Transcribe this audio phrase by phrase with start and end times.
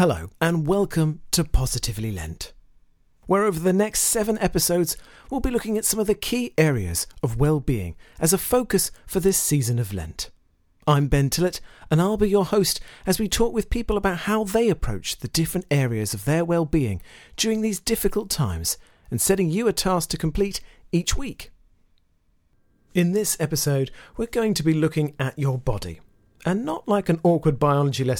[0.00, 2.54] Hello, and welcome to Positively Lent,
[3.26, 4.96] where over the next seven episodes
[5.28, 9.20] we'll be looking at some of the key areas of well-being as a focus for
[9.20, 10.30] this season of Lent.
[10.86, 11.60] I'm Ben Tillett,
[11.90, 15.28] and I'll be your host as we talk with people about how they approach the
[15.28, 17.02] different areas of their well-being
[17.36, 18.78] during these difficult times
[19.10, 20.62] and setting you a task to complete
[20.92, 21.50] each week.
[22.94, 26.00] In this episode, we're going to be looking at your body,
[26.46, 28.08] and not like an awkward biology lesson